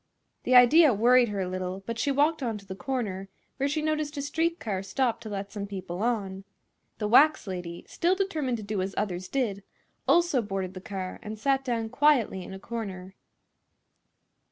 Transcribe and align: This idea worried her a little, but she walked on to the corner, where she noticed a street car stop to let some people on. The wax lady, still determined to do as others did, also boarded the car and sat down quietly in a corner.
This 0.41 0.55
idea 0.55 0.95
worried 0.95 1.29
her 1.29 1.41
a 1.41 1.47
little, 1.47 1.83
but 1.85 1.99
she 1.99 2.09
walked 2.09 2.41
on 2.41 2.57
to 2.57 2.65
the 2.65 2.73
corner, 2.73 3.29
where 3.57 3.69
she 3.69 3.83
noticed 3.83 4.17
a 4.17 4.23
street 4.23 4.59
car 4.59 4.81
stop 4.81 5.21
to 5.21 5.29
let 5.29 5.51
some 5.51 5.67
people 5.67 6.01
on. 6.01 6.43
The 6.97 7.07
wax 7.07 7.45
lady, 7.45 7.85
still 7.87 8.15
determined 8.15 8.57
to 8.57 8.63
do 8.63 8.81
as 8.81 8.95
others 8.97 9.27
did, 9.27 9.61
also 10.07 10.41
boarded 10.41 10.73
the 10.73 10.81
car 10.81 11.19
and 11.21 11.37
sat 11.37 11.63
down 11.63 11.89
quietly 11.89 12.43
in 12.43 12.51
a 12.51 12.57
corner. 12.59 13.13